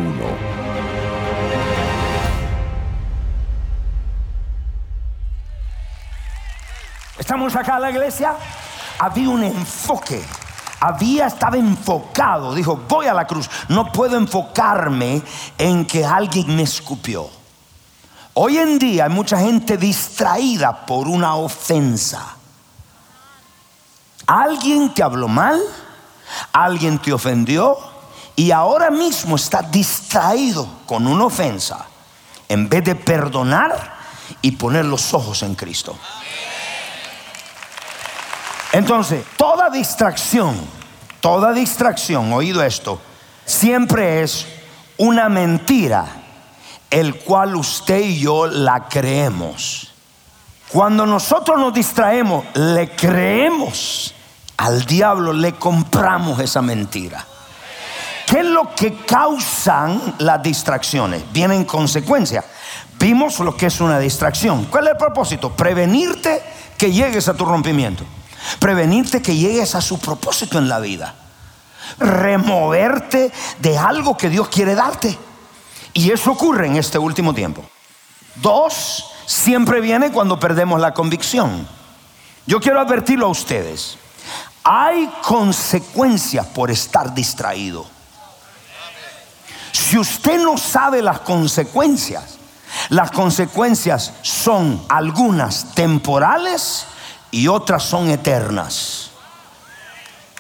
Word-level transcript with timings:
Estamos 7.19 7.57
acá 7.57 7.77
en 7.77 7.83
la 7.83 7.91
iglesia 7.91 8.37
había 8.99 9.29
un 9.29 9.45
enfoque. 9.45 10.23
Había, 10.81 11.27
estaba 11.27 11.57
enfocado. 11.57 12.55
Dijo, 12.55 12.77
voy 12.89 13.07
a 13.07 13.15
la 13.15 13.27
cruz. 13.27 13.49
No 13.69 13.91
puedo 13.93 14.17
enfocarme 14.17 15.23
en 15.59 15.87
que 15.87 16.05
alguien 16.05 16.55
me 16.55 16.63
escupió. 16.63 17.29
Hoy 18.35 18.59
en 18.59 18.79
día 18.79 19.05
hay 19.05 19.11
mucha 19.11 19.39
gente 19.39 19.79
distraída 19.79 20.85
por 20.85 21.09
una 21.09 21.37
ofensa. 21.37 22.37
Alguien 24.27 24.93
te 24.93 25.03
habló 25.03 25.29
mal, 25.29 25.59
alguien 26.53 26.99
te 26.99 27.13
ofendió 27.13 27.79
y 28.35 28.51
ahora 28.51 28.91
mismo 28.91 29.37
está 29.37 29.63
distraído 29.63 30.69
con 30.85 31.07
una 31.07 31.25
ofensa 31.25 31.87
en 32.49 32.69
vez 32.69 32.85
de 32.85 32.95
perdonar 32.95 33.95
y 34.43 34.53
poner 34.53 34.85
los 34.85 35.15
ojos 35.15 35.43
en 35.43 35.55
Cristo. 35.55 35.97
Entonces, 38.77 39.25
toda 39.39 39.71
distracción, 39.71 40.55
toda 41.23 41.55
distracción, 41.55 42.31
oído 42.35 42.63
esto, 42.63 43.01
siempre 43.47 44.23
es 44.23 44.47
una 44.99 45.31
mentira, 45.31 46.05
el 46.91 47.15
cual 47.21 47.57
usted 47.57 48.01
y 48.01 48.19
yo 48.19 48.47
la 48.47 48.87
creemos. 48.87 49.95
Cuando 50.69 51.07
nosotros 51.07 51.59
nos 51.59 51.73
distraemos, 51.73 52.45
le 52.53 52.91
creemos 52.91 54.15
al 54.59 54.85
diablo, 54.85 55.33
le 55.33 55.55
compramos 55.55 56.39
esa 56.41 56.61
mentira. 56.61 57.25
¿Qué 58.27 58.41
es 58.41 58.45
lo 58.47 58.75
que 58.75 58.99
causan 59.07 60.17
las 60.19 60.43
distracciones? 60.43 61.23
Vienen 61.33 61.65
consecuencias. 61.65 62.45
Vimos 62.99 63.39
lo 63.39 63.57
que 63.57 63.69
es 63.69 63.81
una 63.81 63.99
distracción. 63.99 64.67
¿Cuál 64.67 64.89
es 64.89 64.91
el 64.91 64.99
propósito? 64.99 65.51
Prevenirte 65.57 66.43
que 66.77 66.93
llegues 66.93 67.27
a 67.29 67.33
tu 67.33 67.47
rompimiento. 67.47 68.05
Prevenirte 68.59 69.23
que 69.23 69.37
llegues 69.37 69.75
a 69.75 69.81
su 69.81 69.99
propósito 69.99 70.59
en 70.59 70.69
la 70.69 70.79
vida. 70.79 71.15
Removerte 71.99 73.33
de 73.61 73.79
algo 73.79 74.17
que 74.17 74.29
Dios 74.29 74.49
quiere 74.49 74.75
darte. 74.75 75.19
Y 75.93 76.11
eso 76.11 76.33
ocurre 76.33 76.67
en 76.67 76.77
este 76.77 76.99
último 76.99 77.33
tiempo. 77.33 77.65
Dos, 78.37 79.13
siempre 79.27 79.81
viene 79.81 80.13
cuando 80.13 80.39
perdemos 80.39 80.81
la 80.81 80.93
convicción. 80.93 81.67
Yo 82.47 82.61
quiero 82.61 82.81
advertirlo 82.81 83.27
a 83.27 83.31
ustedes. 83.31 83.99
Hay 84.63 85.11
consecuencias 85.23 86.47
por 86.47 86.71
estar 86.71 87.15
distraído. 87.15 87.87
Si 89.73 89.99
usted 89.99 90.43
no 90.43 90.59
sabe 90.59 91.03
las 91.03 91.21
consecuencias, 91.21 92.39
las 92.89 93.11
consecuencias 93.11 94.13
son 94.23 94.85
algunas 94.89 95.75
temporales 95.75 96.87
y 97.37 97.49
otras 97.49 97.83
son 97.83 98.09
eternas. 98.09 99.11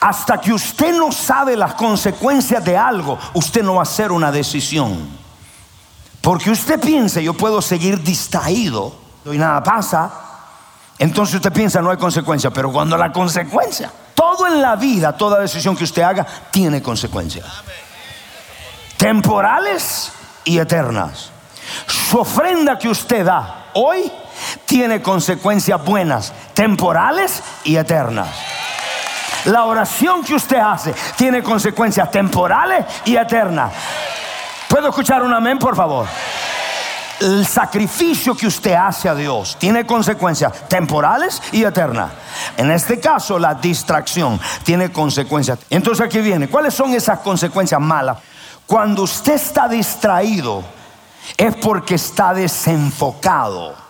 Hasta 0.00 0.40
que 0.40 0.50
usted 0.50 0.96
no 0.96 1.12
sabe 1.12 1.54
las 1.54 1.74
consecuencias 1.74 2.64
de 2.64 2.74
algo, 2.74 3.18
usted 3.34 3.62
no 3.62 3.74
va 3.74 3.80
a 3.80 3.82
hacer 3.82 4.10
una 4.10 4.32
decisión. 4.32 5.06
Porque 6.22 6.50
usted 6.50 6.80
piensa, 6.80 7.20
yo 7.20 7.34
puedo 7.34 7.60
seguir 7.60 8.02
distraído 8.02 8.94
y 9.26 9.36
nada 9.36 9.62
pasa. 9.62 10.10
Entonces 10.98 11.34
usted 11.34 11.52
piensa, 11.52 11.82
no 11.82 11.90
hay 11.90 11.98
consecuencia. 11.98 12.50
Pero 12.50 12.72
cuando 12.72 12.96
la 12.96 13.12
consecuencia, 13.12 13.92
todo 14.14 14.46
en 14.46 14.62
la 14.62 14.74
vida, 14.74 15.14
toda 15.14 15.38
decisión 15.38 15.76
que 15.76 15.84
usted 15.84 16.00
haga, 16.00 16.26
tiene 16.50 16.80
consecuencias. 16.80 17.44
Temporales 18.96 20.12
y 20.44 20.56
eternas. 20.58 21.30
Su 21.86 22.20
ofrenda 22.20 22.78
que 22.78 22.88
usted 22.88 23.22
da 23.22 23.66
hoy 23.74 24.10
tiene 24.66 25.00
consecuencias 25.00 25.82
buenas, 25.82 26.32
temporales 26.52 27.42
y 27.64 27.76
eternas. 27.76 28.28
La 29.46 29.64
oración 29.64 30.24
que 30.24 30.34
usted 30.34 30.58
hace 30.58 30.92
tiene 31.16 31.42
consecuencias 31.42 32.10
temporales 32.10 32.84
y 33.04 33.16
eternas. 33.16 33.72
¿Puedo 34.68 34.88
escuchar 34.88 35.22
un 35.22 35.32
amén, 35.32 35.58
por 35.58 35.76
favor? 35.76 36.06
El 37.20 37.46
sacrificio 37.46 38.36
que 38.36 38.48
usted 38.48 38.74
hace 38.74 39.08
a 39.08 39.14
Dios 39.14 39.56
tiene 39.58 39.86
consecuencias 39.86 40.68
temporales 40.68 41.40
y 41.52 41.62
eternas. 41.62 42.10
En 42.56 42.70
este 42.70 42.98
caso, 43.00 43.38
la 43.38 43.54
distracción 43.54 44.38
tiene 44.64 44.90
consecuencias. 44.90 45.60
Entonces 45.70 46.04
aquí 46.04 46.18
viene, 46.18 46.48
¿cuáles 46.48 46.74
son 46.74 46.92
esas 46.92 47.20
consecuencias 47.20 47.80
malas? 47.80 48.18
Cuando 48.66 49.04
usted 49.04 49.34
está 49.34 49.68
distraído 49.68 50.62
es 51.36 51.54
porque 51.56 51.94
está 51.94 52.34
desenfocado 52.34 53.85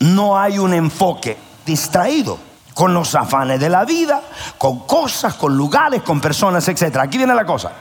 no 0.00 0.38
hay 0.38 0.58
un 0.58 0.74
enfoque 0.74 1.36
distraído 1.64 2.38
con 2.74 2.94
los 2.94 3.14
afanes 3.14 3.58
de 3.58 3.68
la 3.68 3.84
vida, 3.84 4.22
con 4.56 4.86
cosas, 4.86 5.34
con 5.34 5.56
lugares, 5.56 6.02
con 6.02 6.20
personas, 6.20 6.68
etc. 6.68 6.98
Aquí 6.98 7.18
viene 7.18 7.34
la 7.34 7.44
cosa. 7.44 7.72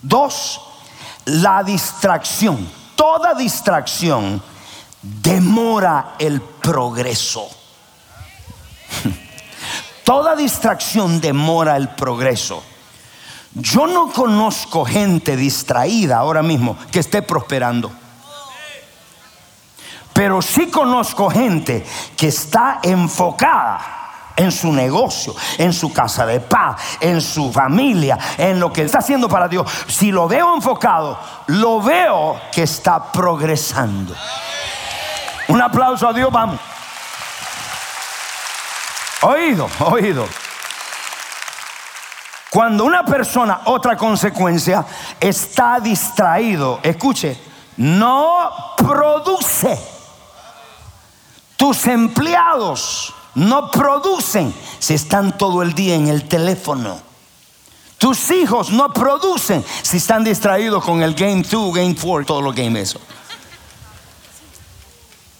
Dos, 0.00 0.60
la 1.24 1.64
distracción. 1.64 2.68
Toda 2.94 3.34
distracción 3.34 4.40
demora 5.02 6.14
el 6.18 6.40
progreso. 6.40 7.48
Toda 10.04 10.36
distracción 10.36 11.20
demora 11.20 11.76
el 11.76 11.88
progreso. 11.88 12.62
Yo 13.54 13.86
no 13.86 14.12
conozco 14.12 14.84
gente 14.84 15.36
distraída 15.36 16.18
ahora 16.18 16.42
mismo 16.42 16.76
que 16.92 17.00
esté 17.00 17.22
prosperando. 17.22 17.90
Pero 20.16 20.40
sí 20.40 20.70
conozco 20.70 21.28
gente 21.28 21.84
que 22.16 22.28
está 22.28 22.80
enfocada 22.82 24.32
en 24.34 24.50
su 24.50 24.72
negocio, 24.72 25.34
en 25.58 25.74
su 25.74 25.92
casa 25.92 26.24
de 26.24 26.40
paz, 26.40 26.80
en 27.00 27.20
su 27.20 27.52
familia, 27.52 28.18
en 28.38 28.58
lo 28.58 28.72
que 28.72 28.80
está 28.80 29.00
haciendo 29.00 29.28
para 29.28 29.46
Dios. 29.46 29.70
Si 29.88 30.10
lo 30.10 30.26
veo 30.26 30.54
enfocado, 30.54 31.20
lo 31.48 31.82
veo 31.82 32.40
que 32.50 32.62
está 32.62 33.12
progresando. 33.12 34.14
Un 35.48 35.60
aplauso 35.60 36.08
a 36.08 36.14
Dios, 36.14 36.32
vamos. 36.32 36.58
Oído, 39.20 39.68
oído. 39.80 40.26
Cuando 42.48 42.84
una 42.84 43.04
persona, 43.04 43.60
otra 43.66 43.98
consecuencia, 43.98 44.82
está 45.20 45.78
distraído, 45.78 46.80
escuche, 46.82 47.38
no 47.76 48.74
produce. 48.78 49.95
Tus 51.56 51.86
empleados 51.86 53.14
no 53.34 53.70
producen 53.70 54.54
si 54.78 54.94
están 54.94 55.36
todo 55.36 55.62
el 55.62 55.74
día 55.74 55.94
en 55.94 56.08
el 56.08 56.28
teléfono. 56.28 56.98
Tus 57.98 58.30
hijos 58.30 58.70
no 58.70 58.92
producen 58.92 59.64
si 59.82 59.96
están 59.96 60.22
distraídos 60.22 60.84
con 60.84 61.02
el 61.02 61.14
Game 61.14 61.42
2, 61.42 61.74
Game 61.74 61.96
4, 62.00 62.26
todos 62.26 62.42
los 62.42 62.54
games 62.54 62.90
eso. 62.90 63.00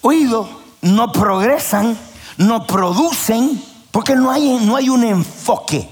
Oído, 0.01 0.49
no 0.83 1.11
progresan, 1.13 1.99
no 2.37 2.67
producen 2.67 3.63
Porque 3.97 4.15
no 4.15 4.31
hay, 4.31 4.59
no 4.61 4.77
hay 4.77 4.91
un 4.91 5.05
enfoque. 5.05 5.89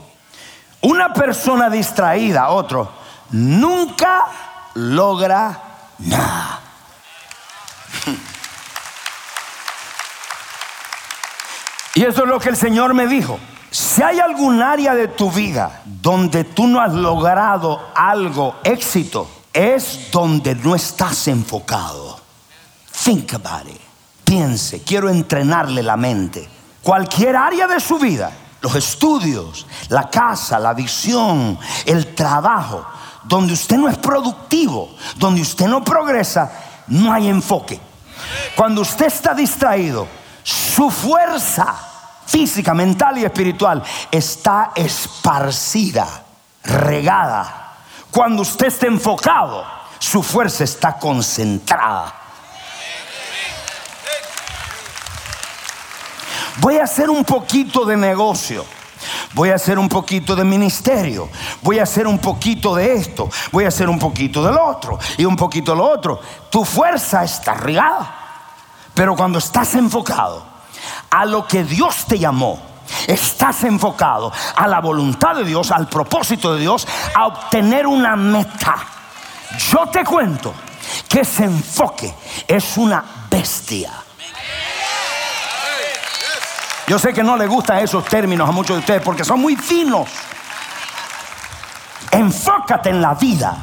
Una 0.82 1.14
persona 1.14 1.70
distraída, 1.70 2.50
otro, 2.50 2.92
nunca 3.30 4.26
logra 4.74 5.62
nada. 6.00 6.63
Y 11.94 12.02
eso 12.02 12.24
es 12.24 12.28
lo 12.28 12.40
que 12.40 12.48
el 12.48 12.56
Señor 12.56 12.92
me 12.92 13.06
dijo. 13.06 13.38
Si 13.70 14.02
hay 14.02 14.20
algún 14.20 14.62
área 14.62 14.94
de 14.94 15.08
tu 15.08 15.30
vida 15.30 15.82
donde 15.84 16.44
tú 16.44 16.66
no 16.66 16.80
has 16.80 16.92
logrado 16.92 17.88
algo, 17.94 18.56
éxito, 18.64 19.28
es 19.52 20.10
donde 20.10 20.54
no 20.56 20.74
estás 20.74 21.28
enfocado. 21.28 22.20
Think 23.04 23.34
about 23.34 23.68
it. 23.68 23.80
Piense, 24.24 24.82
quiero 24.82 25.08
entrenarle 25.08 25.82
la 25.82 25.96
mente. 25.96 26.48
Cualquier 26.82 27.36
área 27.36 27.66
de 27.66 27.78
su 27.78 27.98
vida, 27.98 28.30
los 28.60 28.74
estudios, 28.74 29.66
la 29.88 30.08
casa, 30.10 30.58
la 30.58 30.74
visión, 30.74 31.58
el 31.86 32.14
trabajo, 32.14 32.84
donde 33.24 33.52
usted 33.52 33.76
no 33.76 33.88
es 33.88 33.98
productivo, 33.98 34.94
donde 35.16 35.42
usted 35.42 35.66
no 35.66 35.84
progresa, 35.84 36.50
no 36.88 37.12
hay 37.12 37.28
enfoque. 37.28 37.80
Cuando 38.56 38.82
usted 38.82 39.06
está 39.06 39.34
distraído, 39.34 40.06
su 40.44 40.90
fuerza 40.90 41.74
física, 42.26 42.74
mental 42.74 43.18
y 43.18 43.24
espiritual 43.24 43.82
está 44.10 44.72
esparcida, 44.74 46.06
regada. 46.62 47.72
Cuando 48.10 48.42
usted 48.42 48.66
está 48.66 48.86
enfocado, 48.86 49.64
su 49.98 50.22
fuerza 50.22 50.62
está 50.64 50.98
concentrada. 50.98 52.14
Voy 56.58 56.76
a 56.76 56.84
hacer 56.84 57.10
un 57.10 57.24
poquito 57.24 57.84
de 57.84 57.96
negocio. 57.96 58.64
Voy 59.32 59.50
a 59.50 59.56
hacer 59.56 59.78
un 59.78 59.88
poquito 59.88 60.36
de 60.36 60.44
ministerio. 60.44 61.28
Voy 61.62 61.78
a 61.78 61.82
hacer 61.82 62.06
un 62.06 62.18
poquito 62.18 62.76
de 62.76 62.94
esto. 62.94 63.28
Voy 63.50 63.64
a 63.64 63.68
hacer 63.68 63.88
un 63.88 63.98
poquito 63.98 64.44
del 64.44 64.56
otro. 64.56 64.98
Y 65.18 65.24
un 65.24 65.34
poquito 65.34 65.72
de 65.72 65.78
lo 65.78 65.90
otro. 65.90 66.20
Tu 66.50 66.64
fuerza 66.64 67.24
está 67.24 67.54
regada. 67.54 68.23
Pero 68.94 69.16
cuando 69.16 69.38
estás 69.38 69.74
enfocado 69.74 70.44
a 71.10 71.24
lo 71.24 71.46
que 71.46 71.64
Dios 71.64 72.06
te 72.06 72.18
llamó, 72.18 72.60
estás 73.06 73.64
enfocado 73.64 74.32
a 74.56 74.68
la 74.68 74.80
voluntad 74.80 75.34
de 75.34 75.44
Dios, 75.44 75.70
al 75.70 75.88
propósito 75.88 76.54
de 76.54 76.60
Dios, 76.60 76.86
a 77.14 77.26
obtener 77.26 77.86
una 77.86 78.16
meta. 78.16 78.76
Yo 79.70 79.86
te 79.86 80.04
cuento 80.04 80.54
que 81.08 81.20
ese 81.20 81.44
enfoque 81.44 82.14
es 82.46 82.76
una 82.76 83.04
bestia. 83.30 83.92
Yo 86.86 86.98
sé 86.98 87.14
que 87.14 87.22
no 87.22 87.36
le 87.36 87.46
gustan 87.46 87.78
esos 87.78 88.04
términos 88.04 88.48
a 88.48 88.52
muchos 88.52 88.76
de 88.76 88.80
ustedes 88.80 89.02
porque 89.02 89.24
son 89.24 89.40
muy 89.40 89.56
finos. 89.56 90.08
Enfócate 92.14 92.90
en 92.90 93.02
la 93.02 93.14
vida. 93.14 93.56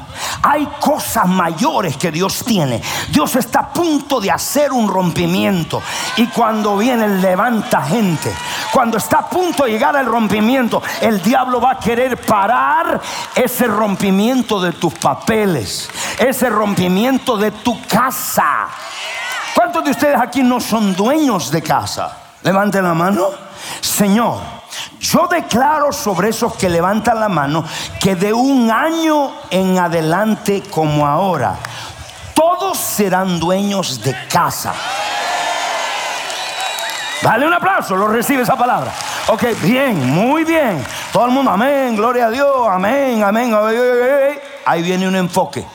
Hay 0.43 0.67
cosas 0.79 1.25
mayores 1.25 1.95
que 1.95 2.11
Dios 2.11 2.43
tiene. 2.45 2.81
Dios 3.09 3.37
está 3.37 3.59
a 3.61 3.69
punto 3.69 4.19
de 4.19 4.29
hacer 4.29 4.73
un 4.73 4.89
rompimiento. 4.89 5.81
Y 6.17 6.27
cuando 6.27 6.75
viene, 6.77 7.07
levanta 7.07 7.81
gente. 7.81 8.33
Cuando 8.73 8.97
está 8.97 9.19
a 9.19 9.29
punto 9.29 9.63
de 9.63 9.71
llegar 9.71 9.95
al 9.95 10.05
rompimiento, 10.05 10.83
el 10.99 11.21
diablo 11.21 11.61
va 11.61 11.71
a 11.71 11.79
querer 11.79 12.17
parar 12.17 12.99
ese 13.33 13.67
rompimiento 13.67 14.59
de 14.59 14.73
tus 14.73 14.95
papeles. 14.95 15.89
Ese 16.19 16.49
rompimiento 16.49 17.37
de 17.37 17.51
tu 17.51 17.81
casa. 17.87 18.67
¿Cuántos 19.55 19.85
de 19.85 19.91
ustedes 19.91 20.19
aquí 20.19 20.43
no 20.43 20.59
son 20.59 20.93
dueños 20.93 21.51
de 21.51 21.61
casa? 21.61 22.17
Levanten 22.43 22.83
la 22.83 22.93
mano. 22.93 23.27
Señor, 23.79 24.60
yo 25.01 25.27
declaro 25.27 25.91
sobre 25.91 26.29
esos 26.29 26.53
que 26.55 26.69
levantan 26.69 27.19
la 27.19 27.27
mano 27.27 27.65
que 27.99 28.15
de 28.15 28.31
un 28.31 28.69
año 28.69 29.31
en 29.49 29.79
adelante 29.79 30.61
como 30.69 31.07
ahora, 31.07 31.55
todos 32.35 32.77
serán 32.77 33.39
dueños 33.39 34.03
de 34.03 34.15
casa. 34.27 34.73
Dale 37.23 37.47
un 37.47 37.53
aplauso, 37.53 37.95
lo 37.95 38.07
recibe 38.07 38.43
esa 38.43 38.55
palabra. 38.55 38.91
Ok, 39.27 39.43
bien, 39.63 40.11
muy 40.11 40.43
bien. 40.43 40.83
Todo 41.11 41.25
el 41.25 41.31
mundo, 41.31 41.49
amén, 41.49 41.95
gloria 41.95 42.27
a 42.27 42.29
Dios, 42.29 42.67
amén, 42.69 43.23
amén. 43.23 43.55
Ahí 44.65 44.83
viene 44.83 45.07
un 45.07 45.15
enfoque. 45.15 45.65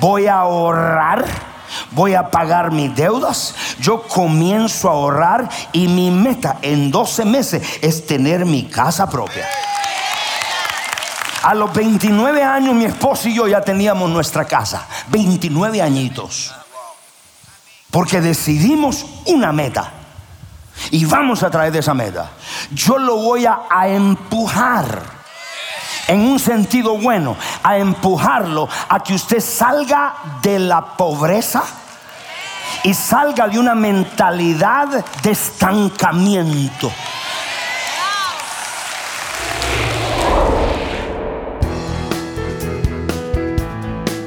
Voy 0.00 0.26
a 0.26 0.40
ahorrar 0.40 1.24
voy 1.92 2.14
a 2.14 2.30
pagar 2.30 2.72
mis 2.72 2.94
deudas, 2.94 3.54
yo 3.80 4.02
comienzo 4.02 4.88
a 4.88 4.92
ahorrar 4.92 5.48
y 5.72 5.88
mi 5.88 6.10
meta 6.10 6.58
en 6.62 6.90
12 6.90 7.24
meses 7.24 7.62
es 7.82 8.06
tener 8.06 8.44
mi 8.44 8.64
casa 8.64 9.08
propia. 9.08 9.46
A 11.42 11.54
los 11.54 11.72
29 11.72 12.42
años 12.42 12.74
mi 12.74 12.84
esposo 12.86 13.28
y 13.28 13.34
yo 13.34 13.46
ya 13.46 13.60
teníamos 13.60 14.10
nuestra 14.10 14.44
casa, 14.44 14.86
29 15.08 15.80
añitos. 15.80 16.52
Porque 17.90 18.20
decidimos 18.20 19.06
una 19.26 19.52
meta. 19.52 19.92
Y 20.90 21.04
vamos 21.04 21.42
a 21.42 21.50
traer 21.50 21.72
de 21.72 21.78
esa 21.78 21.94
meta. 21.94 22.30
Yo 22.72 22.98
lo 22.98 23.16
voy 23.16 23.46
a, 23.46 23.60
a 23.70 23.88
empujar 23.88 25.15
en 26.08 26.20
un 26.20 26.38
sentido 26.38 26.96
bueno, 26.96 27.36
a 27.62 27.76
empujarlo 27.76 28.68
a 28.88 29.00
que 29.00 29.14
usted 29.14 29.40
salga 29.40 30.14
de 30.42 30.58
la 30.58 30.84
pobreza 30.96 31.62
y 32.82 32.94
salga 32.94 33.48
de 33.48 33.58
una 33.58 33.74
mentalidad 33.74 35.04
de 35.22 35.30
estancamiento. 35.30 36.90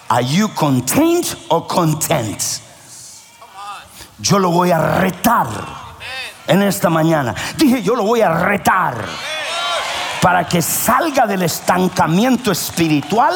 Are 0.09 0.27
you 0.27 0.53
content 0.55 1.35
or 1.49 1.67
content? 1.67 2.43
Yo 4.23 4.39
lo 4.39 4.51
voy 4.51 4.71
a 4.71 4.79
retar 4.79 5.49
en 6.47 6.63
esta 6.63 6.89
mañana. 6.89 7.35
Dije, 7.57 7.83
yo 7.83 7.97
lo 7.97 8.05
voy 8.05 8.21
a 8.21 8.31
retar 8.31 8.95
para 10.21 10.47
que 10.47 10.63
salga 10.63 11.27
del 11.27 11.43
estancamiento 11.43 12.53
espiritual, 12.53 13.35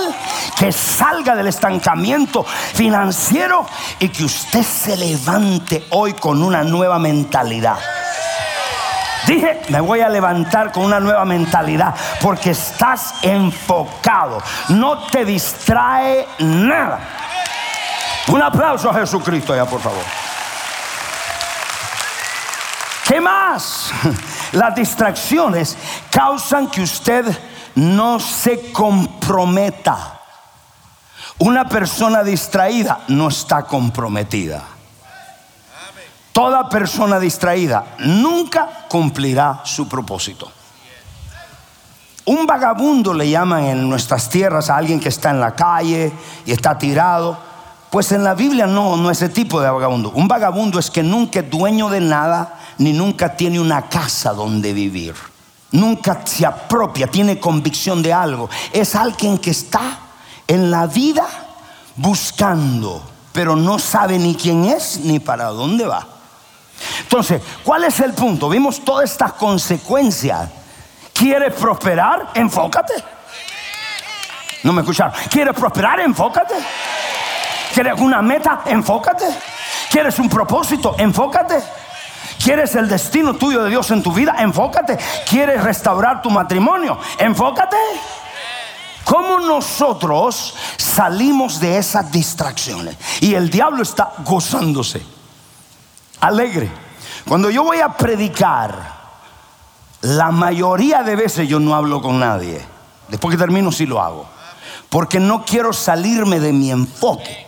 que 0.57 0.71
salga 0.71 1.35
del 1.35 1.49
estancamiento 1.49 2.45
financiero 2.45 3.67
y 3.99 4.09
que 4.09 4.25
usted 4.25 4.63
se 4.63 4.97
levante 4.97 5.85
hoy 5.91 6.15
con 6.15 6.41
una 6.41 6.63
nueva 6.63 7.01
mentalidad. 7.01 7.79
Dije, 9.27 9.63
me 9.71 9.81
voy 9.81 10.03
a 10.03 10.09
levantar 10.09 10.71
con 10.71 10.85
una 10.85 11.01
nueva 11.01 11.25
mentalidad 11.25 11.97
porque 12.21 12.51
estás 12.51 13.15
enfocado, 13.23 14.41
no 14.69 14.99
te 15.09 15.25
distrae 15.25 16.29
nada. 16.39 17.01
Un 18.29 18.41
aplauso 18.41 18.89
a 18.89 18.95
Jesucristo 18.95 19.57
ya, 19.57 19.65
por 19.65 19.81
favor. 19.81 20.05
¿Qué 23.07 23.21
más? 23.21 23.91
Las 24.53 24.75
distracciones 24.75 25.77
causan 26.11 26.69
que 26.69 26.83
usted 26.83 27.25
no 27.77 28.19
se 28.19 28.73
comprometa. 28.73 30.21
Una 31.39 31.69
persona 31.69 32.25
distraída 32.25 33.01
no 33.09 33.29
está 33.29 33.63
comprometida. 33.63 34.63
Toda 36.33 36.69
persona 36.69 37.21
distraída 37.21 37.95
nunca 38.01 38.87
cumplirá 38.89 39.61
su 39.65 39.89
propósito. 39.89 40.51
Un 42.25 42.45
vagabundo 42.45 43.15
le 43.15 43.31
llaman 43.31 43.65
en 43.65 43.89
nuestras 43.89 44.29
tierras 44.29 44.69
a 44.69 44.77
alguien 44.77 44.99
que 44.99 45.11
está 45.11 45.31
en 45.31 45.41
la 45.41 45.55
calle 45.55 46.13
y 46.45 46.51
está 46.51 46.77
tirado. 46.77 47.46
Pues 47.97 48.13
en 48.13 48.25
la 48.25 48.35
Biblia 48.35 48.67
no, 48.67 48.99
no 48.99 49.11
es 49.11 49.23
ese 49.23 49.33
tipo 49.33 49.59
de 49.59 49.71
vagabundo. 49.71 50.11
Un 50.11 50.29
vagabundo 50.29 50.79
es 50.79 50.91
que 50.91 51.03
nunca 51.03 51.41
es 51.41 51.49
dueño 51.49 51.89
de 51.89 52.01
nada, 52.01 52.61
ni 52.77 52.93
nunca 52.93 53.35
tiene 53.35 53.59
una 53.59 53.89
casa 53.89 54.35
donde 54.35 54.75
vivir. 54.75 55.15
Nunca 55.71 56.21
se 56.27 56.45
apropia, 56.45 57.07
tiene 57.07 57.41
convicción 57.41 58.03
de 58.03 58.13
algo. 58.13 58.51
Es 58.71 58.95
alguien 58.95 59.39
que 59.39 59.49
está 59.49 59.99
en 60.47 60.71
la 60.71 60.87
vida 60.87 61.27
buscando, 61.97 63.03
pero 63.33 63.57
no 63.57 63.79
sabe 63.79 64.19
ni 64.19 64.35
quién 64.35 64.67
es 64.67 64.99
ni 64.99 65.19
para 65.19 65.47
dónde 65.47 65.87
va. 65.87 66.07
Entonces, 67.01 67.41
¿cuál 67.65 67.85
es 67.85 67.99
el 68.01 68.13
punto? 68.13 68.51
Vimos 68.51 68.85
todas 68.85 69.11
estas 69.11 69.33
consecuencias. 69.33 70.51
¿Quieres 71.15 71.55
prosperar? 71.55 72.33
Enfócate. 72.35 72.93
No 74.65 74.75
me 74.75 74.83
escucharon. 74.83 75.15
¿Quieres 75.31 75.55
prosperar? 75.55 76.01
Enfócate. 76.01 76.57
¿Quieres 77.77 78.01
una 78.01 78.23
meta? 78.23 78.63
Enfócate. 78.65 79.27
¿Quieres 79.91 80.19
un 80.19 80.31
propósito? 80.31 80.95
Enfócate. 80.97 81.63
¿Quieres 82.43 82.75
el 82.75 82.89
destino 82.89 83.35
tuyo 83.35 83.65
de 83.65 83.69
Dios 83.69 83.91
en 83.91 84.03
tu 84.03 84.15
vida? 84.15 84.35
Enfócate. 84.39 84.97
¿Quieres 85.29 85.63
restaurar 85.63 86.23
tu 86.23 86.31
matrimonio? 86.31 86.99
Enfócate. 87.19 87.77
¿Cómo 89.05 89.41
nosotros 89.41 90.55
salimos 90.79 91.61
de 91.61 91.77
esas 91.77 92.11
distracciones? 92.11 92.97
Y 93.21 93.35
el 93.35 93.51
diablo 93.51 93.83
está 93.83 94.11
gozándose, 94.25 95.03
alegre. 96.21 96.71
Cuando 97.29 97.51
yo 97.51 97.63
voy 97.63 97.81
a 97.81 97.91
predicar, 97.91 98.91
la 100.01 100.31
mayoría 100.31 101.03
de 101.03 101.15
veces 101.15 101.47
yo 101.47 101.61
no 101.61 101.75
hablo 101.75 102.01
con 102.01 102.19
nadie. 102.19 102.59
Después 103.09 103.35
que 103.35 103.39
termino, 103.39 103.71
sí 103.71 103.85
lo 103.85 104.01
hago. 104.01 104.27
Porque 104.89 105.21
no 105.21 105.45
quiero 105.45 105.75
salirme 105.75 106.41
de 106.41 106.55
mi 106.55 106.71
enfoque. 106.71 107.46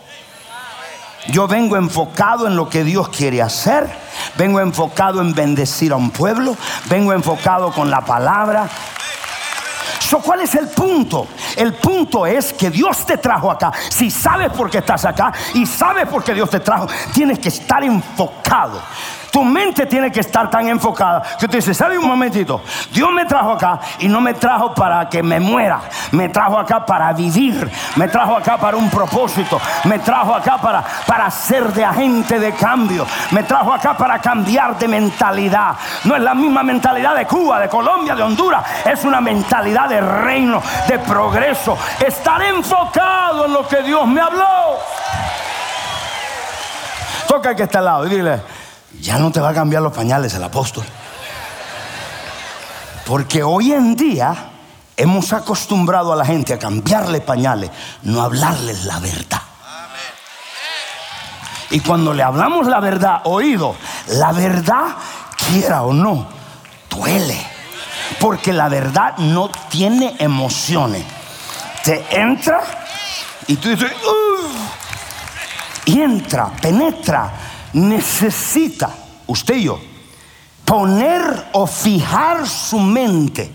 Yo 1.27 1.47
vengo 1.47 1.77
enfocado 1.77 2.47
en 2.47 2.55
lo 2.55 2.69
que 2.69 2.83
Dios 2.83 3.09
quiere 3.09 3.41
hacer. 3.41 3.89
Vengo 4.37 4.59
enfocado 4.59 5.21
en 5.21 5.33
bendecir 5.33 5.91
a 5.91 5.95
un 5.95 6.11
pueblo. 6.11 6.55
Vengo 6.89 7.13
enfocado 7.13 7.71
con 7.71 7.89
la 7.89 8.01
palabra. 8.01 8.69
¿Cuál 10.29 10.41
es 10.41 10.53
el 10.55 10.67
punto? 10.67 11.27
El 11.55 11.73
punto 11.73 12.25
es 12.25 12.53
que 12.53 12.69
Dios 12.69 13.03
te 13.05 13.17
trajo 13.17 13.49
acá. 13.49 13.71
Si 13.89 14.11
sabes 14.11 14.51
por 14.51 14.69
qué 14.69 14.77
estás 14.77 15.03
acá 15.05 15.33
y 15.53 15.65
sabes 15.65 16.07
por 16.07 16.23
qué 16.23 16.33
Dios 16.33 16.49
te 16.49 16.59
trajo, 16.59 16.87
tienes 17.13 17.39
que 17.39 17.49
estar 17.49 17.83
enfocado. 17.83 18.79
Tu 19.31 19.43
mente 19.43 19.85
tiene 19.85 20.11
que 20.11 20.21
estar 20.21 20.49
tan 20.49 20.67
enfocada 20.67 21.21
que 21.39 21.47
tú 21.47 21.55
dices, 21.55 21.77
¿sabe 21.77 21.97
un 21.97 22.07
momentito? 22.07 22.61
Dios 22.91 23.11
me 23.11 23.25
trajo 23.25 23.51
acá 23.51 23.79
y 23.99 24.07
no 24.07 24.21
me 24.21 24.33
trajo 24.33 24.73
para 24.73 25.07
que 25.07 25.21
me 25.21 25.39
muera. 25.39 25.81
Me 26.11 26.29
trajo 26.29 26.57
acá 26.57 26.85
para 26.85 27.13
vivir. 27.13 27.69
Me 27.95 28.07
trajo 28.07 28.35
acá 28.35 28.57
para 28.57 28.77
un 28.77 28.89
propósito. 28.89 29.59
Me 29.85 29.99
trajo 29.99 30.33
acá 30.33 30.57
para, 30.57 30.83
para 31.05 31.29
ser 31.29 31.71
de 31.73 31.85
agente 31.85 32.39
de 32.39 32.53
cambio. 32.53 33.05
Me 33.31 33.43
trajo 33.43 33.73
acá 33.73 33.95
para 33.95 34.19
cambiar 34.19 34.77
de 34.77 34.87
mentalidad. 34.87 35.75
No 36.05 36.15
es 36.15 36.21
la 36.21 36.33
misma 36.33 36.63
mentalidad 36.63 37.15
de 37.15 37.25
Cuba, 37.25 37.59
de 37.59 37.69
Colombia, 37.69 38.15
de 38.15 38.23
Honduras. 38.23 38.63
Es 38.85 39.03
una 39.03 39.21
mentalidad 39.21 39.89
de 39.89 40.01
reino, 40.01 40.61
de 40.87 40.99
progreso. 40.99 41.77
Estar 42.05 42.41
enfocado 42.41 43.45
en 43.45 43.53
lo 43.53 43.67
que 43.67 43.83
Dios 43.83 44.07
me 44.07 44.21
habló. 44.21 44.77
Toca 47.27 47.55
que 47.55 47.63
está 47.63 47.77
al 47.77 47.85
lado 47.85 48.07
y 48.07 48.09
dile, 48.09 48.41
ya 49.01 49.17
no 49.17 49.31
te 49.31 49.39
va 49.39 49.49
a 49.49 49.53
cambiar 49.53 49.81
los 49.81 49.93
pañales 49.93 50.33
el 50.33 50.43
apóstol. 50.43 50.85
Porque 53.05 53.43
hoy 53.43 53.73
en 53.73 53.95
día 53.95 54.51
hemos 54.95 55.33
acostumbrado 55.33 56.13
a 56.13 56.15
la 56.15 56.25
gente 56.25 56.53
a 56.53 56.59
cambiarle 56.59 57.21
pañales, 57.21 57.71
no 58.03 58.21
hablarles 58.21 58.85
la 58.85 58.99
verdad. 58.99 59.41
Y 61.71 61.79
cuando 61.81 62.13
le 62.13 62.23
hablamos 62.23 62.67
la 62.67 62.79
verdad, 62.79 63.21
oído, 63.25 63.75
la 64.07 64.31
verdad, 64.31 64.95
quiera 65.49 65.83
o 65.83 65.93
no, 65.93 66.27
duele. 66.89 67.39
Porque 68.19 68.51
la 68.51 68.69
verdad 68.69 69.17
no 69.17 69.49
tiene 69.69 70.15
emociones. 70.19 71.05
Te 71.83 72.05
entra 72.09 72.61
y 73.47 73.55
tú 73.55 73.69
dices, 73.69 73.91
y 75.85 76.01
entra, 76.01 76.51
penetra 76.61 77.31
necesita, 77.73 78.89
usted 79.27 79.55
y 79.55 79.63
yo, 79.63 79.79
poner 80.65 81.47
o 81.53 81.65
fijar 81.65 82.47
su 82.47 82.79
mente 82.79 83.51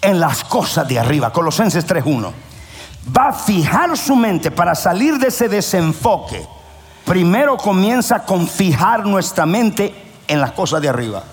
en 0.00 0.20
las 0.20 0.44
cosas 0.44 0.86
de 0.86 0.98
arriba. 0.98 1.32
Colosenses 1.32 1.86
3.1. 1.86 2.32
Va 3.16 3.28
a 3.28 3.32
fijar 3.32 3.96
su 3.96 4.14
mente 4.14 4.50
para 4.50 4.74
salir 4.74 5.18
de 5.18 5.28
ese 5.28 5.48
desenfoque. 5.48 6.46
Primero 7.04 7.56
comienza 7.56 8.24
con 8.24 8.46
fijar 8.46 9.04
nuestra 9.04 9.44
mente 9.44 9.92
en 10.28 10.40
las 10.40 10.52
cosas 10.52 10.80
de 10.80 10.88
arriba. 10.88 11.24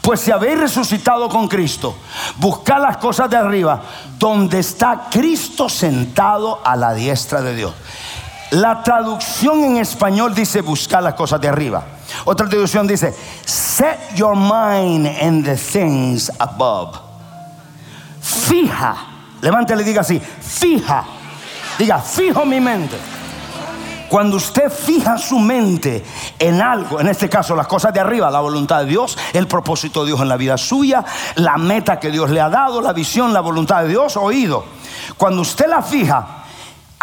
Pues 0.00 0.20
si 0.20 0.30
habéis 0.30 0.58
resucitado 0.58 1.28
con 1.28 1.48
Cristo, 1.48 1.96
buscad 2.38 2.80
las 2.80 2.96
cosas 2.96 3.30
de 3.30 3.36
arriba, 3.36 3.82
donde 4.18 4.60
está 4.60 5.08
Cristo 5.10 5.68
sentado 5.68 6.60
a 6.64 6.76
la 6.76 6.94
diestra 6.94 7.40
de 7.40 7.54
Dios. 7.54 7.72
La 8.52 8.82
traducción 8.82 9.64
en 9.64 9.78
español 9.78 10.34
dice 10.34 10.60
buscar 10.60 11.02
las 11.02 11.14
cosas 11.14 11.40
de 11.40 11.48
arriba. 11.48 11.82
Otra 12.26 12.46
traducción 12.46 12.86
dice 12.86 13.14
set 13.46 14.14
your 14.14 14.36
mind 14.36 15.06
in 15.22 15.42
the 15.42 15.56
things 15.56 16.30
above. 16.38 16.98
Fija. 18.20 18.94
Levántale 19.40 19.82
y 19.82 19.86
diga 19.86 20.02
así. 20.02 20.20
Fija. 20.20 21.02
Diga, 21.78 21.98
fijo 21.98 22.44
mi 22.44 22.60
mente. 22.60 22.96
Cuando 24.10 24.36
usted 24.36 24.70
fija 24.70 25.16
su 25.16 25.38
mente 25.38 26.04
en 26.38 26.60
algo, 26.60 27.00
en 27.00 27.08
este 27.08 27.30
caso 27.30 27.56
las 27.56 27.66
cosas 27.66 27.94
de 27.94 28.00
arriba, 28.00 28.30
la 28.30 28.40
voluntad 28.40 28.80
de 28.80 28.86
Dios, 28.86 29.16
el 29.32 29.46
propósito 29.46 30.02
de 30.02 30.08
Dios 30.08 30.20
en 30.20 30.28
la 30.28 30.36
vida 30.36 30.58
suya, 30.58 31.02
la 31.36 31.56
meta 31.56 31.98
que 31.98 32.10
Dios 32.10 32.28
le 32.28 32.42
ha 32.42 32.50
dado, 32.50 32.82
la 32.82 32.92
visión, 32.92 33.32
la 33.32 33.40
voluntad 33.40 33.82
de 33.82 33.88
Dios, 33.88 34.18
oído. 34.18 34.66
Cuando 35.16 35.40
usted 35.40 35.66
la 35.66 35.80
fija, 35.80 36.41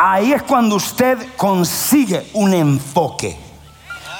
Ahí 0.01 0.31
es 0.31 0.43
cuando 0.43 0.77
usted 0.77 1.35
consigue 1.35 2.29
un 2.31 2.53
enfoque. 2.53 3.37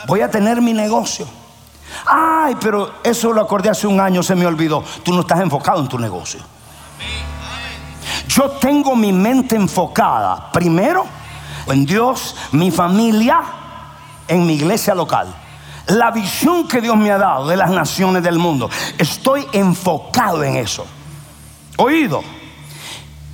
Voy 0.08 0.20
a 0.20 0.30
tener 0.30 0.62
mi 0.62 0.74
negocio. 0.74 1.26
Ay, 2.06 2.58
pero 2.60 2.96
eso 3.02 3.32
lo 3.32 3.40
acordé 3.40 3.70
hace 3.70 3.88
un 3.88 3.98
año, 3.98 4.22
se 4.22 4.36
me 4.36 4.46
olvidó. 4.46 4.84
Tú 5.04 5.14
no 5.14 5.22
estás 5.22 5.40
enfocado 5.40 5.80
en 5.80 5.88
tu 5.88 5.98
negocio. 5.98 6.42
Yo 8.28 8.52
tengo 8.52 8.94
mi 8.94 9.14
mente 9.14 9.56
enfocada 9.56 10.52
primero 10.52 11.06
en 11.68 11.86
Dios, 11.86 12.36
mi 12.52 12.72
familia, 12.72 13.42
en 14.28 14.46
mi 14.46 14.56
iglesia 14.56 14.94
local. 14.94 15.34
la 15.88 16.12
visión 16.12 16.68
que 16.68 16.82
Dios 16.82 16.98
me 16.98 17.10
ha 17.10 17.18
dado 17.18 17.48
de 17.48 17.56
las 17.56 17.72
naciones 17.72 18.22
del 18.22 18.38
mundo. 18.38 18.70
Estoy 18.98 19.48
enfocado 19.54 20.44
en 20.44 20.58
eso. 20.58 20.86
Oído. 21.78 22.22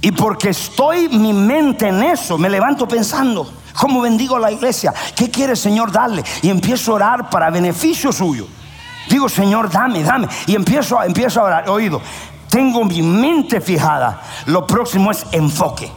Y 0.05 0.11
porque 0.11 0.49
estoy 0.49 1.09
mi 1.09 1.33
mente 1.33 1.87
en 1.87 2.03
eso, 2.03 2.37
me 2.37 2.47
levanto 2.47 2.87
pensando, 2.87 3.51
¿cómo 3.73 4.01
bendigo 4.01 4.35
a 4.35 4.39
la 4.39 4.51
iglesia? 4.51 4.93
¿Qué 5.15 5.31
quiere 5.31 5.53
el 5.53 5.57
Señor 5.57 5.91
darle? 5.91 6.23
Y 6.43 6.51
empiezo 6.51 6.91
a 6.91 6.95
orar 6.95 7.29
para 7.31 7.49
beneficio 7.49 8.11
suyo. 8.11 8.45
Digo, 9.09 9.27
Señor, 9.27 9.67
dame, 9.71 10.03
dame. 10.03 10.27
Y 10.45 10.53
empiezo, 10.53 11.01
empiezo 11.01 11.41
a 11.41 11.45
orar. 11.45 11.69
Oído, 11.69 11.99
tengo 12.47 12.83
mi 12.83 13.01
mente 13.01 13.59
fijada. 13.59 14.21
Lo 14.45 14.67
próximo 14.67 15.09
es 15.09 15.25
enfoque. 15.31 15.91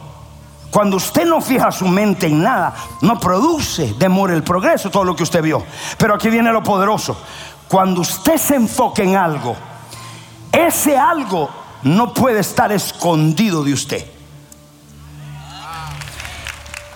Cuando 0.71 0.97
usted 0.97 1.27
no 1.27 1.39
fija 1.39 1.71
su 1.71 1.87
mente 1.87 2.25
en 2.25 2.41
nada, 2.41 2.73
no 3.01 3.19
produce 3.19 3.93
demora 3.93 4.33
el 4.33 4.41
progreso, 4.41 4.89
todo 4.89 5.03
lo 5.03 5.15
que 5.15 5.21
usted 5.21 5.43
vio. 5.43 5.63
Pero 5.99 6.15
aquí 6.15 6.31
viene 6.31 6.51
lo 6.51 6.63
poderoso. 6.63 7.15
Cuando 7.67 8.01
usted 8.01 8.37
se 8.37 8.55
enfoque 8.55 9.03
en 9.03 9.17
algo, 9.17 9.55
ese 10.51 10.97
algo 10.97 11.58
no 11.83 12.13
puede 12.13 12.39
estar 12.39 12.71
escondido 12.71 13.63
de 13.63 13.73
usted. 13.73 14.05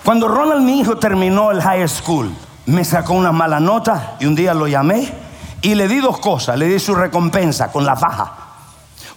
Cuando 0.04 0.28
Ronald, 0.28 0.62
mi 0.62 0.80
hijo, 0.80 0.96
terminó 0.98 1.50
el 1.50 1.62
high 1.62 1.88
school, 1.88 2.30
me 2.66 2.84
sacó 2.84 3.14
una 3.14 3.32
mala 3.32 3.58
nota 3.58 4.16
y 4.20 4.26
un 4.26 4.34
día 4.34 4.52
lo 4.52 4.66
llamé 4.66 5.10
y 5.62 5.74
le 5.74 5.88
di 5.88 6.00
dos 6.00 6.18
cosas. 6.18 6.58
Le 6.58 6.68
di 6.68 6.78
su 6.78 6.94
recompensa 6.94 7.72
con 7.72 7.86
la 7.86 7.96
faja. 7.96 8.34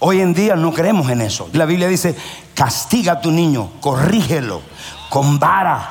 Hoy 0.00 0.20
en 0.20 0.32
día 0.32 0.56
no 0.56 0.72
creemos 0.72 1.10
en 1.10 1.20
eso. 1.20 1.48
La 1.52 1.66
Biblia 1.66 1.88
dice, 1.88 2.16
castiga 2.54 3.12
a 3.14 3.20
tu 3.20 3.30
niño, 3.30 3.72
corrígelo 3.80 4.62
con 5.10 5.38
vara 5.38 5.86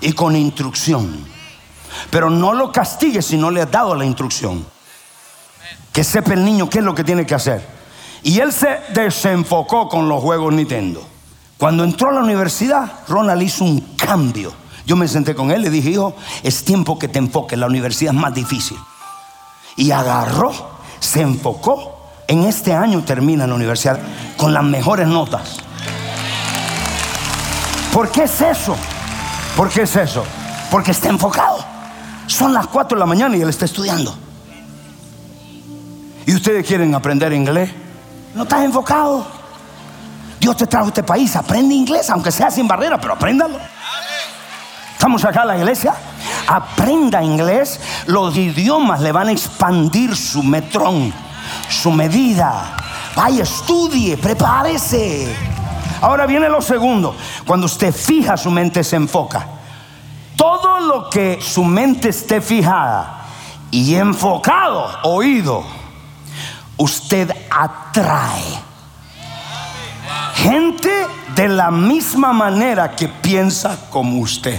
y 0.00 0.12
con 0.12 0.36
instrucción. 0.36 1.24
Pero 2.10 2.28
no 2.28 2.52
lo 2.52 2.72
castigue 2.72 3.22
si 3.22 3.38
no 3.38 3.50
le 3.50 3.62
has 3.62 3.70
dado 3.70 3.94
la 3.94 4.04
instrucción. 4.04 4.66
Que 5.92 6.04
sepa 6.04 6.34
el 6.34 6.44
niño 6.44 6.68
qué 6.68 6.80
es 6.80 6.84
lo 6.84 6.94
que 6.94 7.04
tiene 7.04 7.24
que 7.24 7.34
hacer. 7.34 7.79
Y 8.22 8.40
él 8.40 8.52
se 8.52 8.80
desenfocó 8.92 9.88
con 9.88 10.08
los 10.08 10.22
juegos 10.22 10.52
Nintendo. 10.52 11.02
Cuando 11.58 11.84
entró 11.84 12.08
a 12.08 12.12
la 12.12 12.20
universidad, 12.20 12.90
Ronald 13.08 13.42
hizo 13.42 13.64
un 13.64 13.80
cambio. 13.96 14.52
Yo 14.86 14.96
me 14.96 15.08
senté 15.08 15.34
con 15.34 15.50
él 15.50 15.64
y 15.66 15.68
dije, 15.68 15.90
hijo, 15.90 16.14
es 16.42 16.64
tiempo 16.64 16.98
que 16.98 17.08
te 17.08 17.18
enfoques, 17.18 17.58
la 17.58 17.66
universidad 17.66 18.14
es 18.14 18.20
más 18.20 18.34
difícil. 18.34 18.78
Y 19.76 19.90
agarró, 19.90 20.52
se 20.98 21.20
enfocó 21.20 22.00
en 22.30 22.44
este 22.44 22.72
año 22.72 23.02
termina 23.02 23.44
la 23.44 23.56
universidad 23.56 23.98
con 24.36 24.54
las 24.54 24.62
mejores 24.62 25.08
notas. 25.08 25.56
¿Por 27.92 28.08
qué 28.12 28.22
es 28.22 28.40
eso? 28.40 28.76
¿Por 29.56 29.68
qué 29.68 29.82
es 29.82 29.96
eso? 29.96 30.24
Porque 30.70 30.92
está 30.92 31.08
enfocado. 31.08 31.58
Son 32.28 32.54
las 32.54 32.68
4 32.68 32.94
de 32.96 33.00
la 33.00 33.06
mañana 33.06 33.36
y 33.36 33.40
él 33.40 33.48
está 33.48 33.64
estudiando. 33.64 34.16
¿Y 36.24 36.32
ustedes 36.32 36.64
quieren 36.64 36.94
aprender 36.94 37.32
inglés? 37.32 37.70
No 38.34 38.44
estás 38.44 38.64
enfocado. 38.64 39.26
Dios 40.38 40.56
te 40.56 40.66
trajo 40.66 40.86
a 40.86 40.88
este 40.88 41.02
país, 41.02 41.36
aprende 41.36 41.74
inglés, 41.74 42.08
aunque 42.10 42.30
sea 42.30 42.50
sin 42.50 42.66
barrera, 42.66 42.98
pero 42.98 43.14
apréndalo. 43.14 43.58
Estamos 44.92 45.24
acá 45.24 45.42
en 45.42 45.48
la 45.48 45.58
iglesia. 45.58 45.94
Aprenda 46.46 47.22
inglés, 47.22 47.80
los 48.06 48.36
idiomas 48.36 49.00
le 49.00 49.12
van 49.12 49.28
a 49.28 49.32
expandir 49.32 50.16
su 50.16 50.42
metrón 50.42 51.12
su 51.68 51.90
medida. 51.90 52.76
Vaya, 53.14 53.42
estudie, 53.42 54.16
prepárese. 54.16 55.34
Ahora 56.00 56.26
viene 56.26 56.48
lo 56.48 56.60
segundo. 56.60 57.14
Cuando 57.46 57.66
usted 57.66 57.94
fija, 57.94 58.36
su 58.36 58.50
mente 58.50 58.82
se 58.84 58.96
enfoca. 58.96 59.46
Todo 60.36 60.80
lo 60.80 61.10
que 61.10 61.38
su 61.40 61.64
mente 61.64 62.08
esté 62.08 62.40
fijada 62.40 63.26
y 63.70 63.94
enfocado, 63.94 64.88
oído, 65.02 65.64
usted 66.80 67.30
atrae 67.50 68.58
gente 70.34 70.90
de 71.34 71.48
la 71.48 71.70
misma 71.70 72.32
manera 72.32 72.96
que 72.96 73.06
piensa 73.06 73.76
como 73.90 74.18
usted. 74.20 74.58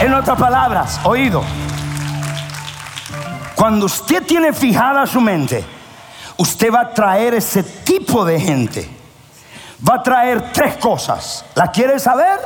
En 0.00 0.14
otras 0.14 0.38
palabras, 0.38 1.00
oído. 1.02 1.42
Cuando 3.56 3.86
usted 3.86 4.22
tiene 4.24 4.52
fijada 4.52 5.04
su 5.04 5.20
mente, 5.20 5.64
usted 6.36 6.72
va 6.72 6.82
a 6.82 6.94
traer 6.94 7.34
ese 7.34 7.64
tipo 7.64 8.24
de 8.24 8.40
gente. 8.40 8.88
Va 9.86 9.96
a 9.96 10.02
traer 10.02 10.52
tres 10.52 10.76
cosas. 10.76 11.44
¿La 11.56 11.72
quiere 11.72 11.98
saber? 11.98 12.38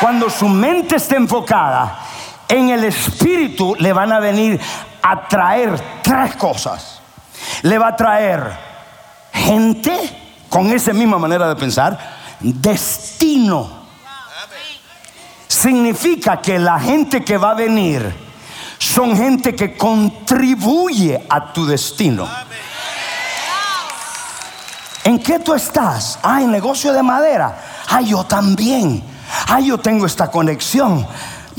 Cuando 0.00 0.30
su 0.30 0.48
mente 0.48 0.96
esté 0.96 1.16
enfocada 1.16 2.09
en 2.50 2.70
el 2.70 2.84
espíritu, 2.84 3.76
le 3.78 3.92
van 3.92 4.12
a 4.12 4.18
venir 4.18 4.60
a 5.02 5.28
traer 5.28 5.80
tres 6.02 6.34
cosas. 6.36 7.00
Le 7.62 7.78
va 7.78 7.88
a 7.88 7.96
traer 7.96 8.52
gente 9.32 10.44
con 10.48 10.70
esa 10.72 10.92
misma 10.92 11.18
manera 11.18 11.48
de 11.48 11.56
pensar, 11.56 11.98
destino. 12.40 13.80
Significa 15.46 16.40
que 16.40 16.58
la 16.58 16.78
gente 16.80 17.24
que 17.24 17.38
va 17.38 17.52
a 17.52 17.54
venir 17.54 18.12
son 18.78 19.16
gente 19.16 19.54
que 19.54 19.76
contribuye 19.76 21.24
a 21.28 21.52
tu 21.52 21.66
destino. 21.66 22.28
¿En 25.04 25.18
qué 25.18 25.38
tú 25.38 25.54
estás? 25.54 26.18
Ah, 26.22 26.42
en 26.42 26.50
negocio 26.50 26.92
de 26.92 27.02
madera. 27.02 27.56
Ah, 27.88 28.00
yo 28.00 28.24
también. 28.24 29.02
Ah, 29.48 29.60
yo 29.60 29.78
tengo 29.78 30.06
esta 30.06 30.30
conexión. 30.30 31.06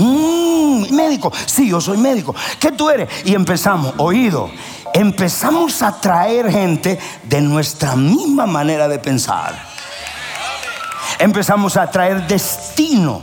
Mm, 0.02 0.94
médico. 0.96 1.32
Sí, 1.46 1.70
yo 1.70 1.80
soy 1.80 1.98
médico. 1.98 2.34
¿Qué 2.60 2.72
tú 2.72 2.90
eres? 2.90 3.08
Y 3.24 3.36
empezamos, 3.36 3.94
oído. 3.98 4.50
Empezamos 4.94 5.84
a 5.84 6.02
traer 6.02 6.52
gente 6.52 7.00
de 7.24 7.42
nuestra 7.42 7.96
misma 7.96 8.48
manera 8.48 8.88
de 8.88 8.98
pensar. 8.98 9.54
Empezamos 11.20 11.78
a 11.78 11.92
traer 11.92 12.26
destino. 12.28 13.22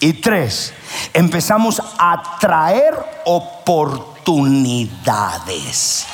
Y 0.00 0.14
tres, 0.14 0.72
empezamos 1.12 1.82
a 1.98 2.38
traer 2.38 2.94
oportunidades. 3.24 6.06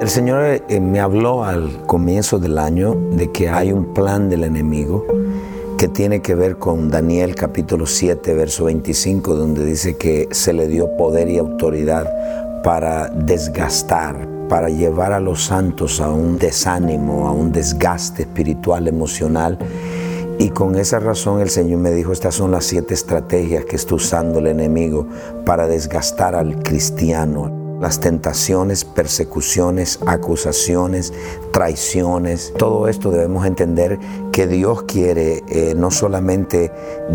El 0.00 0.08
Señor 0.08 0.62
eh, 0.66 0.80
me 0.80 0.98
habló 0.98 1.44
al 1.44 1.84
comienzo 1.84 2.38
del 2.38 2.56
año 2.56 2.94
de 3.12 3.30
que 3.30 3.50
hay 3.50 3.70
un 3.70 3.92
plan 3.92 4.30
del 4.30 4.44
enemigo 4.44 5.04
que 5.76 5.88
tiene 5.88 6.22
que 6.22 6.34
ver 6.34 6.56
con 6.56 6.90
Daniel 6.90 7.34
capítulo 7.34 7.84
7, 7.84 8.32
verso 8.32 8.64
25, 8.64 9.34
donde 9.34 9.62
dice 9.62 9.98
que 9.98 10.26
se 10.30 10.54
le 10.54 10.68
dio 10.68 10.96
poder 10.96 11.28
y 11.28 11.36
autoridad 11.36 12.10
para 12.64 13.08
desgastar, 13.08 14.26
para 14.48 14.70
llevar 14.70 15.12
a 15.12 15.20
los 15.20 15.44
santos 15.44 16.00
a 16.00 16.08
un 16.08 16.38
desánimo, 16.38 17.28
a 17.28 17.32
un 17.32 17.52
desgaste 17.52 18.22
espiritual, 18.22 18.88
emocional. 18.88 19.58
Y 20.38 20.48
con 20.48 20.76
esa 20.76 20.98
razón 20.98 21.42
el 21.42 21.50
Señor 21.50 21.78
me 21.78 21.90
dijo, 21.90 22.12
estas 22.12 22.36
son 22.36 22.52
las 22.52 22.64
siete 22.64 22.94
estrategias 22.94 23.66
que 23.66 23.76
está 23.76 23.96
usando 23.96 24.38
el 24.38 24.46
enemigo 24.46 25.06
para 25.44 25.66
desgastar 25.66 26.34
al 26.34 26.62
cristiano 26.62 27.59
las 27.80 28.00
tentaciones, 28.00 28.84
persecuciones, 28.84 29.98
acusaciones, 30.06 31.12
traiciones. 31.52 32.52
Todo 32.56 32.88
esto 32.88 33.10
debemos 33.10 33.46
entender 33.46 33.98
que 34.32 34.46
Dios 34.46 34.82
quiere 34.84 35.42
eh, 35.48 35.74
no 35.76 35.90
solamente 35.90 36.72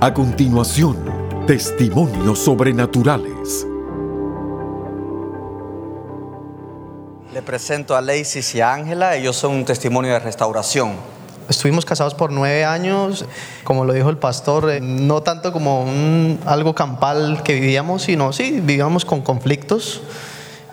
A 0.00 0.14
continuación, 0.14 0.96
testimonios 1.46 2.38
sobrenaturales 2.38 3.66
presento 7.44 7.96
a 7.96 8.00
Lacey 8.00 8.42
y 8.54 8.60
a 8.60 8.72
Ángela. 8.72 9.14
Ellos 9.16 9.36
son 9.36 9.52
un 9.52 9.64
testimonio 9.64 10.12
de 10.12 10.18
restauración. 10.18 10.92
Estuvimos 11.48 11.84
casados 11.84 12.14
por 12.14 12.30
nueve 12.30 12.64
años, 12.64 13.24
como 13.64 13.84
lo 13.84 13.92
dijo 13.92 14.10
el 14.10 14.18
pastor, 14.18 14.70
eh, 14.70 14.80
no 14.80 15.22
tanto 15.22 15.52
como 15.52 15.86
algo 16.44 16.74
campal 16.74 17.42
que 17.42 17.54
vivíamos, 17.54 18.02
sino 18.02 18.32
sí, 18.32 18.60
vivíamos 18.60 19.04
con 19.04 19.22
conflictos. 19.22 20.02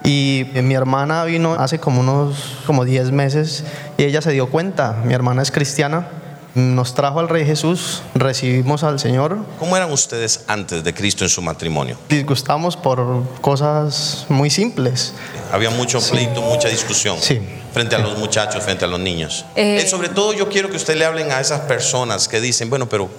Y 0.04 0.46
mi 0.54 0.76
hermana 0.76 1.24
vino 1.24 1.54
hace 1.54 1.80
como 1.80 2.02
unos 2.02 2.60
como 2.68 2.86
10 2.86 3.12
meses 3.12 3.64
y 3.98 4.04
ella 4.04 4.22
se 4.22 4.32
dio 4.32 4.52
cuenta, 4.52 5.02
mi 5.04 5.16
hermana 5.16 5.42
es 5.42 5.50
cristiana, 5.50 6.08
nos 6.56 6.96
trajo 6.96 7.20
al 7.20 7.28
Rey 7.28 7.46
Jesús, 7.46 8.02
recibimos 8.16 8.84
al 8.84 9.00
Señor. 9.00 9.38
¿Cómo 9.60 9.76
eran 9.76 9.92
ustedes 9.92 10.46
antes 10.48 10.84
de 10.84 10.94
Cristo 10.94 11.26
en 11.26 11.30
su 11.30 11.42
matrimonio? 11.42 11.98
Disgustamos 12.10 12.78
por 12.78 13.24
cosas 13.42 14.26
muy 14.30 14.50
simples. 14.50 15.14
Había 15.52 15.70
mucho 15.70 16.00
pleito, 16.00 16.42
mucha 16.42 16.70
discusión. 16.70 17.18
Sí. 17.20 17.42
Frente 17.74 17.96
a 17.96 18.00
los 18.00 18.18
muchachos, 18.18 18.64
frente 18.64 18.86
a 18.86 18.88
los 18.88 19.00
niños. 19.02 19.46
Eh, 19.56 19.82
Eh, 19.82 19.88
sobre 19.88 20.08
todo 20.08 20.32
yo 20.32 20.48
quiero 20.48 20.70
que 20.70 20.78
usted 20.78 20.96
le 20.96 21.04
hablen 21.06 21.32
a 21.32 21.42
esas 21.42 21.60
personas 21.62 22.30
que 22.30 22.40
dicen, 22.40 22.70
bueno, 22.70 22.88
pero 22.88 23.10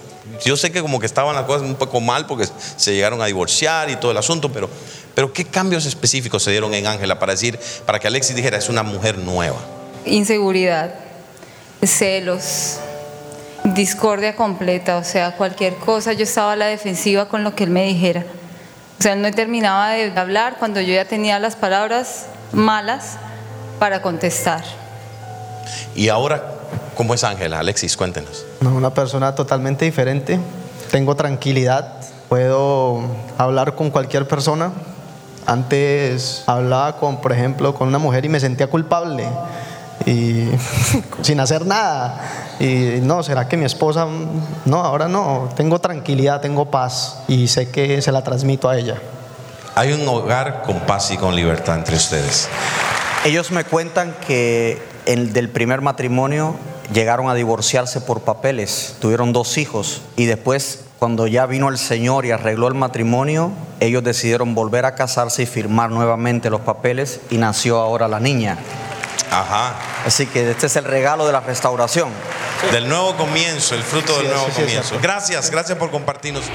yo 0.43 0.57
sé 0.57 0.71
que 0.71 0.81
como 0.81 0.99
que 0.99 1.05
estaban 1.05 1.35
las 1.35 1.45
cosas 1.45 1.61
un 1.61 1.75
poco 1.75 2.01
mal 2.01 2.25
porque 2.25 2.47
se 2.75 2.93
llegaron 2.93 3.21
a 3.21 3.27
divorciar 3.27 3.89
y 3.91 3.97
todo 3.97 4.11
el 4.11 4.17
asunto, 4.17 4.51
pero, 4.51 4.67
pero 5.13 5.31
¿qué 5.31 5.45
cambios 5.45 5.85
específicos 5.85 6.41
se 6.41 6.49
dieron 6.51 6.73
en 6.73 6.87
Ángela 6.87 7.19
para 7.19 7.33
decir, 7.33 7.59
para 7.85 7.99
que 7.99 8.07
Alexis 8.07 8.35
dijera, 8.35 8.57
es 8.57 8.67
una 8.67 8.81
mujer 8.81 9.19
nueva? 9.19 9.57
inseguridad, 10.05 10.95
celos, 11.83 12.79
discordia 13.77 14.35
completa, 14.35 14.97
o 14.97 15.03
sea, 15.03 15.35
cualquier 15.37 15.75
cosa, 15.75 16.11
yo 16.11 16.23
estaba 16.23 16.53
a 16.53 16.55
la 16.57 16.65
defensiva 16.65 17.29
con 17.29 17.43
lo 17.43 17.55
que 17.55 17.63
él 17.63 17.69
me 17.69 17.85
dijera. 17.85 18.25
O 18.99 19.01
sea, 19.01 19.13
él 19.13 19.21
no 19.21 19.31
terminaba 19.31 19.91
de 19.91 20.11
hablar 20.19 20.57
cuando 20.57 20.81
yo 20.81 20.93
ya 20.93 21.05
tenía 21.05 21.39
las 21.39 21.55
palabras 21.55 22.25
malas 22.51 23.17
para 23.79 24.01
contestar. 24.01 24.63
Y 25.95 26.09
ahora, 26.09 26.43
¿cómo 26.95 27.13
es 27.13 27.23
Ángela? 27.23 27.59
Alexis, 27.59 27.95
cuéntenos. 27.95 28.45
No, 28.61 28.71
Una 28.75 28.93
persona 28.93 29.35
totalmente 29.35 29.85
diferente. 29.85 30.39
Tengo 30.91 31.15
tranquilidad. 31.15 31.93
Puedo 32.29 33.01
hablar 33.37 33.75
con 33.75 33.91
cualquier 33.91 34.27
persona. 34.27 34.71
Antes 35.45 36.43
hablaba 36.47 36.97
con, 36.97 37.21
por 37.21 37.31
ejemplo, 37.31 37.75
con 37.75 37.87
una 37.87 37.99
mujer 37.99 38.25
y 38.25 38.29
me 38.29 38.39
sentía 38.39 38.67
culpable 38.67 39.25
y 40.05 40.49
sin 41.21 41.39
hacer 41.39 41.65
nada. 41.65 42.46
Y 42.59 42.99
no, 43.01 43.21
¿será 43.23 43.47
que 43.47 43.57
mi 43.57 43.65
esposa? 43.65 44.07
No, 44.65 44.77
ahora 44.77 45.07
no. 45.07 45.49
Tengo 45.55 45.79
tranquilidad, 45.79 46.41
tengo 46.41 46.71
paz 46.71 47.19
y 47.27 47.47
sé 47.47 47.69
que 47.69 48.01
se 48.01 48.11
la 48.11 48.23
transmito 48.23 48.69
a 48.69 48.77
ella. 48.77 48.95
Hay 49.75 49.93
un 49.93 50.07
hogar 50.07 50.63
con 50.63 50.79
paz 50.81 51.11
y 51.11 51.17
con 51.17 51.35
libertad 51.35 51.75
entre 51.75 51.95
ustedes. 51.95 52.49
Ellos 53.25 53.51
me 53.51 53.63
cuentan 53.63 54.15
que 54.25 54.81
en, 55.05 55.33
del 55.33 55.49
primer 55.49 55.81
matrimonio 55.81 56.55
llegaron 56.93 57.29
a 57.29 57.33
divorciarse 57.33 58.01
por 58.01 58.21
papeles, 58.21 58.95
tuvieron 58.99 59.33
dos 59.33 59.57
hijos 59.57 60.01
y 60.15 60.25
después 60.25 60.85
cuando 60.99 61.27
ya 61.27 61.45
vino 61.45 61.69
el 61.69 61.77
Señor 61.77 62.25
y 62.25 62.31
arregló 62.31 62.67
el 62.67 62.73
matrimonio, 62.73 63.51
ellos 63.79 64.03
decidieron 64.03 64.55
volver 64.55 64.85
a 64.85 64.95
casarse 64.95 65.43
y 65.43 65.45
firmar 65.45 65.91
nuevamente 65.91 66.49
los 66.49 66.61
papeles 66.61 67.19
y 67.29 67.37
nació 67.37 67.77
ahora 67.77 68.07
la 68.07 68.19
niña. 68.19 68.57
Ajá. 69.31 69.75
Así 70.07 70.25
que 70.25 70.49
este 70.51 70.67
es 70.67 70.75
el 70.77 70.85
regalo 70.85 71.25
de 71.25 71.33
la 71.33 71.41
restauración. 71.41 72.09
Del 72.71 72.87
nuevo 72.87 73.17
comienzo, 73.17 73.75
el 73.75 73.83
fruto 73.83 74.13
Sí, 74.15 74.21
del 74.21 74.31
nuevo 74.31 74.47
sí, 74.55 74.61
comienzo. 74.61 74.97
Gracias, 75.01 75.51
gracias 75.51 75.77
por 75.77 75.91
compartirnos. 75.91 76.45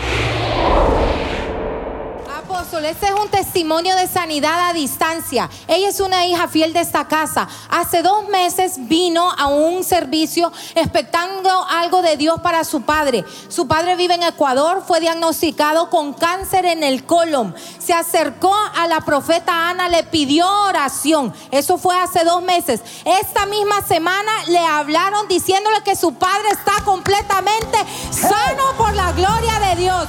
Este 2.85 3.07
es 3.07 3.13
un 3.13 3.29
testimonio 3.29 3.95
de 3.95 4.09
sanidad 4.09 4.69
a 4.69 4.73
distancia. 4.73 5.49
Ella 5.69 5.89
es 5.89 6.01
una 6.01 6.27
hija 6.27 6.49
fiel 6.49 6.73
de 6.73 6.81
esta 6.81 7.07
casa. 7.07 7.49
Hace 7.71 8.03
dos 8.03 8.29
meses 8.29 8.75
vino 8.89 9.31
a 9.31 9.47
un 9.47 9.85
servicio 9.85 10.53
expectando 10.75 11.51
algo 11.69 12.03
de 12.03 12.17
Dios 12.17 12.41
para 12.41 12.65
su 12.65 12.83
padre. 12.83 13.25
Su 13.49 13.69
padre 13.69 13.95
vive 13.95 14.15
en 14.15 14.25
Ecuador, 14.25 14.83
fue 14.87 15.01
diagnosticado 15.01 15.91
con 15.91 16.13
cáncer 16.13 16.65
en 16.65 16.83
el 16.83 17.05
colon. 17.05 17.55
Se 17.79 17.93
acercó 17.95 18.53
a 18.75 18.89
la 18.89 19.01
profeta 19.03 19.71
Ana, 19.71 19.89
le 19.89 20.03
pidió 20.03 20.49
oración. 20.65 21.33
Eso 21.53 21.79
fue 21.79 21.97
hace 21.97 22.25
dos 22.25 22.43
meses. 22.43 22.81
Esta 23.05 23.47
misma 23.47 23.83
semana 23.83 24.33
le 24.49 24.59
hablaron 24.59 25.29
diciéndole 25.29 25.83
que 25.85 25.95
su 25.95 26.15
padre 26.15 26.49
está 26.51 26.83
completamente 26.85 27.79
sano 28.11 28.77
por 28.77 28.93
la 28.95 29.13
gloria 29.13 29.61
de 29.69 29.77
Dios. 29.77 30.09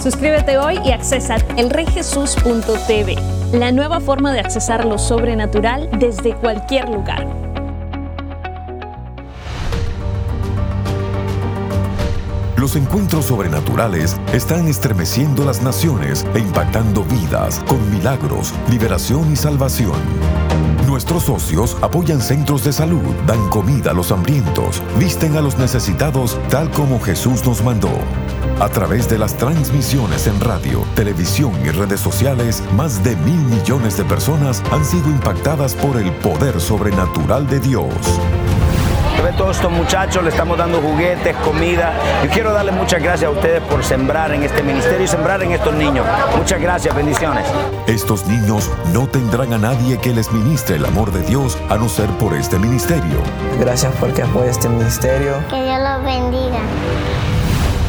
Suscríbete 0.00 0.58
hoy 0.58 0.78
y 0.84 0.92
accesa 0.92 1.36
elreyjesus.tv, 1.56 3.16
la 3.52 3.72
nueva 3.72 3.98
forma 3.98 4.32
de 4.32 4.40
accesar 4.40 4.84
lo 4.84 4.96
sobrenatural 4.96 5.90
desde 5.98 6.34
cualquier 6.34 6.88
lugar. 6.88 7.26
Los 12.56 12.76
encuentros 12.76 13.26
sobrenaturales 13.26 14.16
están 14.32 14.68
estremeciendo 14.68 15.44
las 15.44 15.62
naciones 15.62 16.26
e 16.34 16.38
impactando 16.38 17.02
vidas 17.04 17.60
con 17.66 17.90
milagros, 17.90 18.52
liberación 18.70 19.32
y 19.32 19.36
salvación. 19.36 19.98
Nuestros 20.86 21.24
socios 21.24 21.76
apoyan 21.82 22.20
centros 22.20 22.64
de 22.64 22.72
salud, 22.72 23.14
dan 23.26 23.48
comida 23.48 23.90
a 23.90 23.94
los 23.94 24.12
hambrientos, 24.12 24.82
visten 24.98 25.36
a 25.36 25.40
los 25.40 25.58
necesitados 25.58 26.38
tal 26.50 26.70
como 26.70 27.00
Jesús 27.00 27.44
nos 27.44 27.62
mandó. 27.62 27.90
A 28.60 28.68
través 28.68 29.08
de 29.08 29.18
las 29.18 29.36
transmisiones 29.36 30.26
en 30.26 30.40
radio, 30.40 30.84
televisión 30.94 31.52
y 31.64 31.70
redes 31.70 32.00
sociales, 32.00 32.62
más 32.72 33.04
de 33.04 33.14
mil 33.16 33.40
millones 33.44 33.96
de 33.96 34.04
personas 34.04 34.62
han 34.72 34.84
sido 34.84 35.08
impactadas 35.08 35.74
por 35.74 35.96
el 35.96 36.10
poder 36.12 36.60
sobrenatural 36.60 37.46
de 37.46 37.60
Dios. 37.60 37.92
Ve 39.22 39.32
todos 39.32 39.56
estos 39.56 39.72
muchachos, 39.72 40.22
le 40.22 40.30
estamos 40.30 40.56
dando 40.56 40.80
juguetes, 40.80 41.34
comida. 41.38 41.92
Yo 42.22 42.30
quiero 42.30 42.52
darle 42.52 42.70
muchas 42.70 43.02
gracias 43.02 43.28
a 43.28 43.32
ustedes 43.32 43.60
por 43.62 43.84
sembrar 43.84 44.32
en 44.32 44.44
este 44.44 44.62
ministerio 44.62 45.02
y 45.02 45.08
sembrar 45.08 45.42
en 45.42 45.52
estos 45.52 45.74
niños. 45.74 46.06
Muchas 46.36 46.60
gracias, 46.60 46.94
bendiciones. 46.94 47.44
Estos 47.86 48.26
niños 48.26 48.70
no 48.92 49.08
tendrán 49.08 49.52
a 49.52 49.58
nadie 49.58 49.98
que 49.98 50.14
les 50.14 50.30
ministre 50.32 50.76
el 50.76 50.84
amor 50.84 51.10
de 51.10 51.22
Dios 51.22 51.58
a 51.68 51.76
no 51.76 51.88
ser 51.88 52.08
por 52.10 52.34
este 52.34 52.58
ministerio. 52.58 53.20
Gracias 53.58 53.92
porque 53.98 54.22
apoya 54.22 54.50
este 54.50 54.68
ministerio. 54.68 55.34
Que 55.48 55.64
Dios 55.64 55.78
los 55.80 56.04
bendiga. 56.04 56.60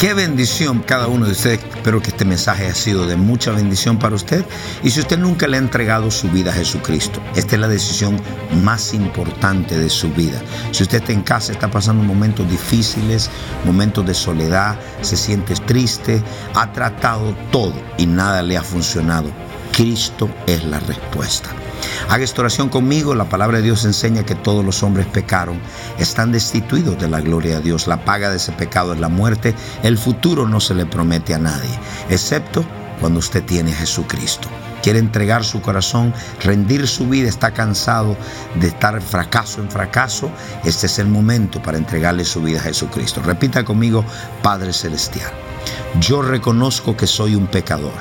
Qué 0.00 0.14
bendición 0.14 0.78
cada 0.78 1.08
uno 1.08 1.26
de 1.26 1.32
ustedes. 1.32 1.60
Espero 1.62 2.00
que 2.00 2.08
este 2.08 2.24
mensaje 2.24 2.64
haya 2.64 2.74
sido 2.74 3.06
de 3.06 3.16
mucha 3.16 3.50
bendición 3.50 3.98
para 3.98 4.14
usted. 4.14 4.46
Y 4.82 4.88
si 4.88 5.00
usted 5.00 5.18
nunca 5.18 5.46
le 5.46 5.58
ha 5.58 5.60
entregado 5.60 6.10
su 6.10 6.30
vida 6.30 6.52
a 6.52 6.54
Jesucristo, 6.54 7.20
esta 7.36 7.56
es 7.56 7.60
la 7.60 7.68
decisión 7.68 8.18
más 8.64 8.94
importante 8.94 9.78
de 9.78 9.90
su 9.90 10.08
vida. 10.14 10.40
Si 10.70 10.84
usted 10.84 11.00
está 11.00 11.12
en 11.12 11.20
casa, 11.20 11.52
está 11.52 11.70
pasando 11.70 12.02
momentos 12.02 12.50
difíciles, 12.50 13.28
momentos 13.66 14.06
de 14.06 14.14
soledad, 14.14 14.80
se 15.02 15.18
siente 15.18 15.52
triste, 15.66 16.22
ha 16.54 16.72
tratado 16.72 17.36
todo 17.52 17.74
y 17.98 18.06
nada 18.06 18.42
le 18.42 18.56
ha 18.56 18.62
funcionado. 18.62 19.30
Cristo 19.72 20.28
es 20.46 20.64
la 20.64 20.80
respuesta. 20.80 21.50
Haga 22.08 22.24
esta 22.24 22.42
oración 22.42 22.68
conmigo. 22.68 23.14
La 23.14 23.28
palabra 23.28 23.58
de 23.58 23.64
Dios 23.64 23.84
enseña 23.84 24.24
que 24.24 24.34
todos 24.34 24.64
los 24.64 24.82
hombres 24.82 25.06
pecaron, 25.06 25.60
están 25.98 26.32
destituidos 26.32 26.98
de 26.98 27.08
la 27.08 27.20
gloria 27.20 27.56
de 27.56 27.62
Dios. 27.62 27.86
La 27.86 28.04
paga 28.04 28.30
de 28.30 28.36
ese 28.36 28.52
pecado 28.52 28.92
es 28.92 29.00
la 29.00 29.08
muerte. 29.08 29.54
El 29.82 29.98
futuro 29.98 30.46
no 30.48 30.60
se 30.60 30.74
le 30.74 30.86
promete 30.86 31.34
a 31.34 31.38
nadie, 31.38 31.78
excepto 32.08 32.64
cuando 33.00 33.18
usted 33.18 33.42
tiene 33.44 33.72
a 33.72 33.76
Jesucristo. 33.76 34.48
Quiere 34.82 34.98
entregar 34.98 35.44
su 35.44 35.60
corazón, 35.60 36.14
rendir 36.42 36.86
su 36.86 37.06
vida, 37.06 37.28
está 37.28 37.52
cansado 37.52 38.16
de 38.54 38.68
estar 38.68 39.00
fracaso 39.02 39.60
en 39.60 39.70
fracaso. 39.70 40.30
Este 40.64 40.86
es 40.86 40.98
el 40.98 41.08
momento 41.08 41.62
para 41.62 41.78
entregarle 41.78 42.24
su 42.24 42.42
vida 42.42 42.60
a 42.60 42.64
Jesucristo. 42.64 43.20
Repita 43.22 43.64
conmigo, 43.64 44.04
Padre 44.42 44.72
Celestial. 44.72 45.49
Yo 46.00 46.22
reconozco 46.22 46.96
que 46.96 47.06
soy 47.06 47.34
un 47.34 47.46
pecador. 47.46 47.92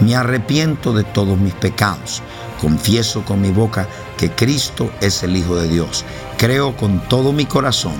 Me 0.00 0.14
arrepiento 0.14 0.92
de 0.92 1.04
todos 1.04 1.38
mis 1.38 1.54
pecados 1.54 2.22
Confieso 2.64 3.26
con 3.26 3.42
mi 3.42 3.50
boca 3.50 3.86
que 4.16 4.30
Cristo 4.30 4.90
es 5.02 5.22
el 5.22 5.36
Hijo 5.36 5.54
de 5.56 5.68
Dios. 5.68 6.02
Creo 6.38 6.74
con 6.74 6.98
todo 7.08 7.30
mi 7.32 7.44
corazón 7.44 7.92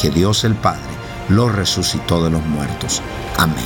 que 0.00 0.10
Dios 0.10 0.44
el 0.44 0.54
Padre 0.54 0.80
lo 1.28 1.48
resucitó 1.48 2.22
de 2.22 2.30
los 2.30 2.44
muertos. 2.46 3.02
Amén. 3.38 3.64